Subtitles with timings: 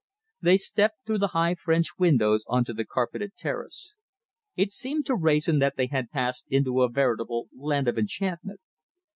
[0.41, 3.93] They stepped through the high French windows on to the carpeted terrace.
[4.55, 8.61] It seemed to Wrayson that they had passed into a veritable land of enchantment.